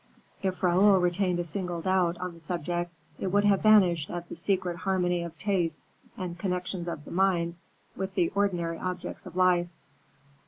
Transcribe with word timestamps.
If 0.41 0.63
Raoul 0.63 0.97
retained 0.99 1.37
a 1.37 1.43
single 1.43 1.79
doubt 1.81 2.17
on 2.17 2.33
the 2.33 2.39
subject, 2.39 2.91
it 3.19 3.27
would 3.27 3.45
have 3.45 3.61
vanished 3.61 4.09
at 4.09 4.29
the 4.29 4.35
secret 4.35 4.77
harmony 4.77 5.21
of 5.21 5.37
tastes 5.37 5.85
and 6.17 6.39
connection 6.39 6.89
of 6.89 7.05
the 7.05 7.11
mind 7.11 7.53
with 7.95 8.15
the 8.15 8.29
ordinary 8.29 8.79
objects 8.79 9.27
of 9.27 9.35
life. 9.35 9.67